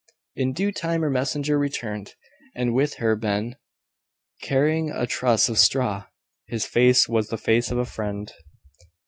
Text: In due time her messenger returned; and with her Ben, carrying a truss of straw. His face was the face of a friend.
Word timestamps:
In 0.35 0.53
due 0.53 0.71
time 0.71 1.01
her 1.01 1.11
messenger 1.11 1.59
returned; 1.59 2.15
and 2.55 2.73
with 2.73 2.95
her 2.95 3.15
Ben, 3.15 3.55
carrying 4.41 4.89
a 4.89 5.05
truss 5.05 5.47
of 5.47 5.59
straw. 5.59 6.05
His 6.47 6.65
face 6.65 7.07
was 7.07 7.27
the 7.27 7.37
face 7.37 7.69
of 7.69 7.77
a 7.77 7.85
friend. 7.85 8.33